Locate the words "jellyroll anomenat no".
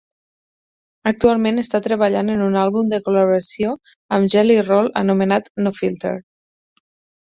4.39-5.79